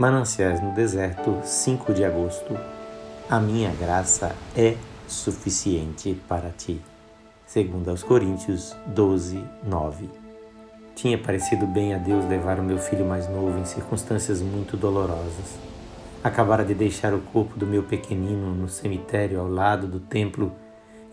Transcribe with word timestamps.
Mananciais 0.00 0.62
no 0.62 0.72
Deserto, 0.72 1.40
5 1.44 1.92
de 1.92 2.06
agosto. 2.06 2.58
A 3.28 3.38
minha 3.38 3.70
graça 3.74 4.34
é 4.56 4.74
suficiente 5.06 6.18
para 6.26 6.48
ti. 6.48 6.80
Segundo 7.44 7.90
aos 7.90 8.02
Coríntios 8.02 8.74
12, 8.86 9.44
9. 9.62 10.08
Tinha 10.94 11.18
parecido 11.18 11.66
bem 11.66 11.92
a 11.92 11.98
Deus 11.98 12.24
levar 12.24 12.58
o 12.58 12.62
meu 12.62 12.78
filho 12.78 13.04
mais 13.04 13.28
novo 13.28 13.58
em 13.58 13.66
circunstâncias 13.66 14.40
muito 14.40 14.74
dolorosas. 14.74 15.58
Acabara 16.24 16.64
de 16.64 16.72
deixar 16.72 17.12
o 17.12 17.20
corpo 17.20 17.58
do 17.58 17.66
meu 17.66 17.82
pequenino 17.82 18.54
no 18.54 18.70
cemitério 18.70 19.38
ao 19.38 19.50
lado 19.50 19.86
do 19.86 20.00
templo 20.00 20.50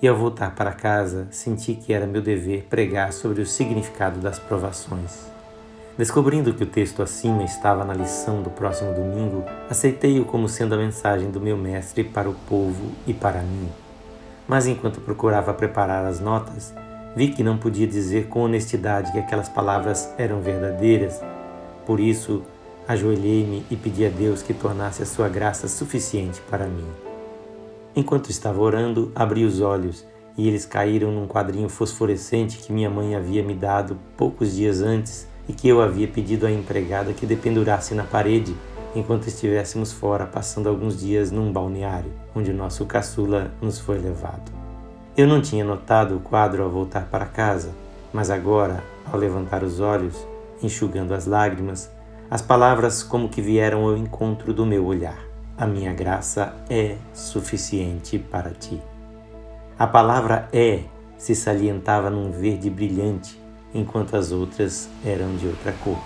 e 0.02 0.08
ao 0.08 0.16
voltar 0.16 0.56
para 0.56 0.72
casa 0.72 1.28
senti 1.30 1.76
que 1.76 1.92
era 1.92 2.08
meu 2.08 2.22
dever 2.22 2.68
pregar 2.70 3.12
sobre 3.12 3.42
o 3.42 3.46
significado 3.46 4.22
das 4.22 4.40
provações. 4.40 5.36
Descobrindo 5.98 6.54
que 6.54 6.62
o 6.62 6.68
texto 6.68 7.02
acima 7.02 7.44
estava 7.44 7.84
na 7.84 7.92
lição 7.92 8.44
do 8.44 8.52
próximo 8.52 8.94
domingo, 8.94 9.44
aceitei-o 9.68 10.26
como 10.26 10.48
sendo 10.48 10.76
a 10.76 10.78
mensagem 10.78 11.32
do 11.32 11.42
meu 11.42 11.58
mestre 11.58 12.04
para 12.04 12.30
o 12.30 12.36
povo 12.48 12.92
e 13.08 13.16
para 13.16 13.42
mim. 13.42 13.68
Mas 14.48 14.68
enquanto 14.68 15.02
procurava 15.02 15.56
preparar 15.56 16.06
as 16.06 16.20
notas, 16.20 16.72
vi 17.16 17.30
que 17.30 17.42
não 17.42 17.58
podia 17.58 17.88
dizer 17.88 18.28
com 18.28 18.42
honestidade 18.42 19.12
que 19.12 19.18
aquelas 19.18 19.50
palavras 19.50 20.14
eram 20.20 20.40
verdadeiras. 20.40 21.20
Por 21.84 22.00
isso, 22.00 22.44
ajoelhei-me 22.88 23.66
e 23.72 23.76
pedi 23.76 24.06
a 24.06 24.10
Deus 24.10 24.44
que 24.44 24.54
tornasse 24.54 25.02
a 25.02 25.06
sua 25.06 25.28
graça 25.28 25.68
suficiente 25.68 26.40
para 26.48 26.68
mim. 26.68 26.88
Enquanto 27.96 28.30
estava 28.30 28.62
orando, 28.62 29.12
abri 29.16 29.44
os 29.44 29.62
olhos 29.62 30.06
e 30.38 30.48
eles 30.48 30.64
caíram 30.64 31.12
num 31.12 31.28
quadrinho 31.28 31.68
fosforescente 31.68 32.60
que 32.60 32.72
minha 32.72 32.90
mãe 32.90 33.16
havia 33.16 33.42
me 33.42 33.56
dado 33.56 33.98
poucos 34.16 34.56
dias 34.56 34.84
antes 34.84 35.28
e 35.48 35.54
que 35.54 35.68
eu 35.68 35.82
havia 35.82 36.08
pedido 36.08 36.46
à 36.46 36.52
empregada 36.52 37.14
que 37.14 37.26
dependurasse 37.26 37.94
na 37.94 38.04
parede 38.04 38.56
enquanto 38.96 39.28
estivéssemos 39.28 39.92
fora 39.92 40.26
passando 40.26 40.68
alguns 40.68 41.00
dias 41.00 41.32
num 41.32 41.52
balneário, 41.52 42.12
onde 42.36 42.52
nosso 42.52 42.86
caçula 42.86 43.52
nos 43.62 43.80
foi 43.80 44.00
levado. 44.00 44.52
Eu 45.16 45.28
não 45.28 45.42
tinha 45.42 45.64
notado 45.64 46.16
o 46.16 46.20
quadro 46.20 46.64
ao 46.64 46.70
voltar 46.70 47.08
para 47.10 47.26
casa, 47.26 47.72
mas 48.12 48.30
agora, 48.30 48.84
ao 49.12 49.20
levantar 49.20 49.64
os 49.64 49.80
olhos, 49.80 50.16
enxugando 50.62 51.14
as 51.14 51.26
lágrimas, 51.26 51.90
as 52.30 52.42
palavras 52.42 53.04
como 53.04 53.30
que 53.30 53.42
vieram 53.42 53.84
ao 53.86 53.98
encontro 53.98 54.54
do 54.54 54.66
meu 54.66 54.86
olhar. 54.86 55.20
A 55.58 55.66
minha 55.66 55.94
graça 55.94 56.54
é 56.70 56.98
suficiente 57.14 58.20
para 58.20 58.52
ti. 58.52 58.82
A 59.78 59.88
palavra 59.88 60.48
é 60.52 60.82
se 61.18 61.34
salientava 61.34 62.10
num 62.10 62.32
verde 62.32 62.70
brilhante 62.70 63.47
enquanto 63.74 64.16
as 64.16 64.32
outras 64.32 64.90
eram 65.06 65.36
de 65.36 65.48
outra 65.48 65.74
cor. 65.84 65.98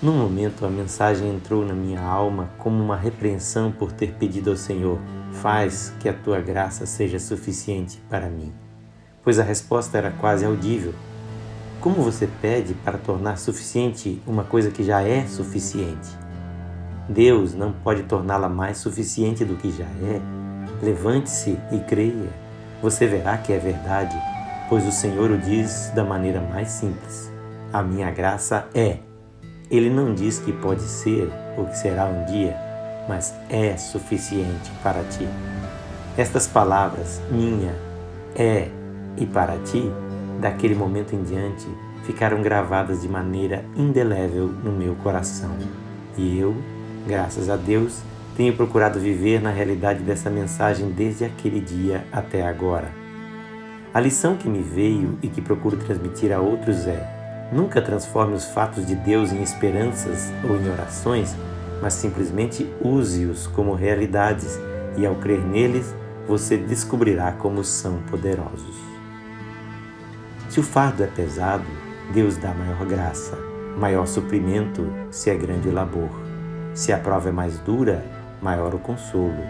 Num 0.00 0.16
momento, 0.16 0.64
a 0.64 0.70
mensagem 0.70 1.28
entrou 1.34 1.64
na 1.64 1.74
minha 1.74 2.00
alma 2.00 2.50
como 2.56 2.82
uma 2.82 2.96
repreensão 2.96 3.72
por 3.72 3.90
ter 3.90 4.12
pedido 4.14 4.50
ao 4.50 4.56
Senhor: 4.56 4.98
Faz 5.32 5.92
que 5.98 6.08
a 6.08 6.12
tua 6.12 6.40
graça 6.40 6.86
seja 6.86 7.18
suficiente 7.18 8.00
para 8.08 8.30
mim. 8.30 8.52
Pois 9.24 9.40
a 9.40 9.42
resposta 9.42 9.98
era 9.98 10.12
quase 10.12 10.44
audível. 10.44 10.94
Como 11.80 12.02
você 12.02 12.28
pede 12.40 12.74
para 12.74 12.96
tornar 12.96 13.38
suficiente 13.38 14.22
uma 14.26 14.44
coisa 14.44 14.70
que 14.70 14.84
já 14.84 15.02
é 15.02 15.26
suficiente? 15.26 16.08
Deus 17.08 17.54
não 17.54 17.72
pode 17.72 18.04
torná-la 18.04 18.48
mais 18.48 18.78
suficiente 18.78 19.44
do 19.44 19.56
que 19.56 19.70
já 19.72 19.84
é. 19.84 20.20
Levante-se 20.80 21.58
e 21.72 21.78
creia. 21.80 22.30
Você 22.80 23.06
verá 23.06 23.36
que 23.38 23.52
é 23.52 23.58
verdade 23.58 24.16
pois 24.68 24.86
o 24.86 24.92
Senhor 24.92 25.30
o 25.30 25.38
diz 25.38 25.90
da 25.94 26.04
maneira 26.04 26.40
mais 26.40 26.68
simples: 26.68 27.30
A 27.72 27.82
minha 27.82 28.10
graça 28.10 28.66
é. 28.74 28.98
Ele 29.70 29.90
não 29.90 30.14
diz 30.14 30.38
que 30.38 30.52
pode 30.52 30.82
ser 30.82 31.30
ou 31.56 31.66
que 31.66 31.76
será 31.76 32.06
um 32.06 32.24
dia, 32.24 32.56
mas 33.08 33.34
é 33.50 33.76
suficiente 33.76 34.70
para 34.82 35.02
ti. 35.04 35.28
Estas 36.16 36.46
palavras, 36.46 37.20
minha, 37.30 37.74
é 38.34 38.68
e 39.16 39.26
para 39.26 39.58
ti, 39.58 39.90
daquele 40.40 40.74
momento 40.74 41.14
em 41.14 41.22
diante, 41.22 41.66
ficaram 42.04 42.40
gravadas 42.40 43.02
de 43.02 43.08
maneira 43.08 43.64
indelével 43.76 44.46
no 44.48 44.72
meu 44.72 44.94
coração. 44.96 45.50
E 46.16 46.38
eu, 46.38 46.56
graças 47.06 47.50
a 47.50 47.56
Deus, 47.56 48.00
tenho 48.36 48.56
procurado 48.56 48.98
viver 48.98 49.42
na 49.42 49.50
realidade 49.50 50.02
dessa 50.02 50.30
mensagem 50.30 50.90
desde 50.90 51.24
aquele 51.24 51.60
dia 51.60 52.04
até 52.12 52.46
agora. 52.46 53.07
A 53.92 54.00
lição 54.00 54.36
que 54.36 54.48
me 54.48 54.62
veio 54.62 55.18
e 55.22 55.28
que 55.28 55.40
procuro 55.40 55.76
transmitir 55.78 56.30
a 56.30 56.40
outros 56.40 56.86
é: 56.86 57.48
nunca 57.50 57.80
transforme 57.80 58.34
os 58.34 58.44
fatos 58.44 58.86
de 58.86 58.94
Deus 58.94 59.32
em 59.32 59.42
esperanças 59.42 60.30
ou 60.48 60.56
em 60.56 60.70
orações, 60.70 61.34
mas 61.80 61.94
simplesmente 61.94 62.70
use-os 62.82 63.46
como 63.46 63.74
realidades 63.74 64.58
e 64.96 65.06
ao 65.06 65.14
crer 65.14 65.40
neles, 65.40 65.94
você 66.26 66.56
descobrirá 66.56 67.32
como 67.32 67.64
são 67.64 68.02
poderosos. 68.10 68.76
Se 70.50 70.60
o 70.60 70.62
fardo 70.62 71.02
é 71.02 71.06
pesado, 71.06 71.64
Deus 72.12 72.36
dá 72.36 72.52
maior 72.52 72.84
graça, 72.84 73.38
maior 73.76 74.06
suprimento 74.06 74.86
se 75.10 75.30
é 75.30 75.34
grande 75.34 75.68
o 75.68 75.72
labor. 75.72 76.10
Se 76.74 76.92
a 76.92 76.98
prova 76.98 77.30
é 77.30 77.32
mais 77.32 77.58
dura, 77.60 78.04
maior 78.42 78.74
o 78.74 78.78
consolo. 78.78 79.42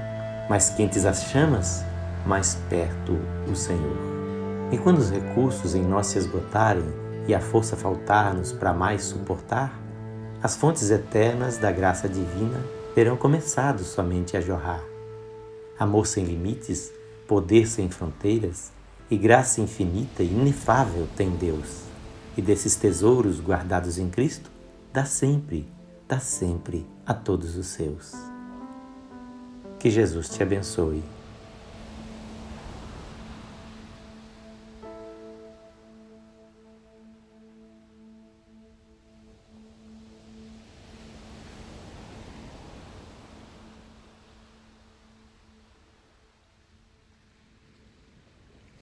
Mais 0.48 0.70
quentes 0.70 1.04
as 1.04 1.24
chamas, 1.24 1.84
mais 2.24 2.54
perto 2.68 3.18
o 3.50 3.54
Senhor. 3.54 4.17
E 4.70 4.76
quando 4.76 4.98
os 4.98 5.10
recursos 5.10 5.74
em 5.74 5.82
nós 5.82 6.08
se 6.08 6.18
esgotarem 6.18 6.84
e 7.26 7.34
a 7.34 7.40
força 7.40 7.74
faltar-nos 7.74 8.52
para 8.52 8.72
mais 8.72 9.02
suportar, 9.02 9.72
as 10.42 10.56
fontes 10.56 10.90
eternas 10.90 11.56
da 11.56 11.72
graça 11.72 12.06
divina 12.06 12.62
terão 12.94 13.16
começado 13.16 13.82
somente 13.82 14.36
a 14.36 14.40
jorrar. 14.42 14.82
Amor 15.78 16.06
sem 16.06 16.24
limites, 16.24 16.92
poder 17.26 17.66
sem 17.66 17.88
fronteiras 17.88 18.70
e 19.10 19.16
graça 19.16 19.62
infinita 19.62 20.22
e 20.22 20.26
inefável 20.26 21.08
tem 21.16 21.30
Deus. 21.30 21.84
E 22.36 22.42
desses 22.42 22.76
tesouros 22.76 23.40
guardados 23.40 23.98
em 23.98 24.10
Cristo, 24.10 24.50
dá 24.92 25.06
sempre, 25.06 25.66
dá 26.06 26.20
sempre 26.20 26.86
a 27.06 27.14
todos 27.14 27.56
os 27.56 27.68
seus. 27.68 28.12
Que 29.78 29.90
Jesus 29.90 30.28
te 30.28 30.42
abençoe 30.42 31.02